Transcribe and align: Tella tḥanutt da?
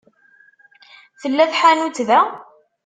Tella 1.21 1.45
tḥanutt 1.51 1.99
da? 2.07 2.21